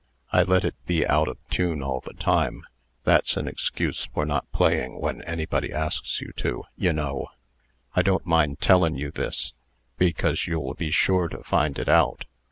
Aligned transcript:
I 0.33 0.41
let 0.41 0.63
it 0.63 0.73
be 0.87 1.05
out 1.05 1.27
of 1.27 1.37
tune 1.51 1.83
all 1.83 2.01
the 2.03 2.15
time. 2.15 2.63
That's 3.03 3.37
an 3.37 3.47
excuse 3.47 4.07
for 4.11 4.25
not 4.25 4.51
playing 4.51 4.99
when 4.99 5.21
anybody 5.25 5.71
asks 5.71 6.19
me 6.19 6.29
to, 6.37 6.63
ye 6.75 6.91
know. 6.91 7.27
I 7.95 8.01
don't 8.01 8.25
mind 8.25 8.59
tellin' 8.59 8.95
you 8.97 9.11
this, 9.11 9.53
because 9.99 10.47
you'll 10.47 10.73
be 10.73 10.89
sure 10.89 11.27
to 11.27 11.43
find 11.43 11.77
it 11.77 11.87
out." 11.87 12.25